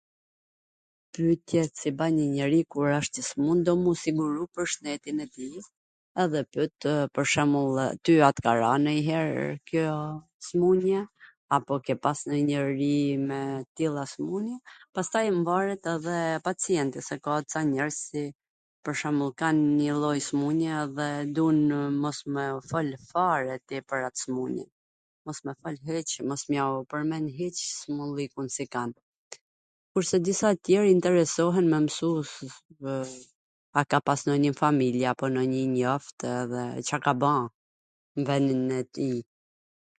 Pytja 1.15 1.63
si 1.79 1.89
ban 1.99 2.13
njw 2.15 2.27
njeri 2.37 2.61
kur 2.71 2.89
asht 2.99 3.15
i 3.21 3.21
smur 3.31 3.57
do 3.67 3.73
m 3.83 3.87
u 3.91 3.93
siguru 4.03 4.41
pwr 4.57 4.67
shnetin 4.73 5.23
e 5.25 5.27
tij, 5.35 5.55
edhe 6.23 6.41
pyt 6.55 6.79
pwr 7.15 7.25
shwmbull 7.33 7.77
ty 8.07 8.13
a 8.27 8.29
t 8.37 8.45
ka 8.45 8.51
ra 8.61 8.69
nonjher 8.85 9.27
kjo 9.71 9.91
smun-ja, 10.49 11.01
apo 11.57 11.73
ke 11.89 11.93
pas 12.05 12.17
ndonj 12.27 12.43
njeri 12.51 12.95
me 13.29 13.41
t 13.63 13.67
tilla 13.79 14.05
smun-je, 14.13 14.55
pastaj 14.97 15.25
mvaret 15.41 15.83
edhe 15.95 16.19
pacienti, 16.47 16.99
se 17.07 17.15
ka 17.25 17.33
ca 17.53 17.59
njerz 17.73 17.95
si 18.07 18.23
pwr 18.83 18.95
shwmbull 19.03 19.37
kan 19.43 19.57
njw 19.77 19.95
lloj 20.03 20.19
smun-je, 20.29 20.73
dhe 20.97 21.09
dunw 21.35 21.79
mos 22.01 22.19
me 22.33 22.43
u 22.57 22.65
folw 22.69 22.97
fare 23.11 23.55
ti, 23.67 23.75
pwr 23.89 24.01
at 24.09 24.15
swmun-je, 24.23 24.65
mos 25.27 25.39
me 25.45 25.53
fol 25.59 25.77
hiC, 25.87 26.09
mos 26.29 26.41
me 26.49 26.55
jua 26.63 26.83
pwrmend 26.91 27.27
hiC 27.39 27.55
smundllikun 27.79 28.47
si 28.57 28.71
kan. 28.73 28.93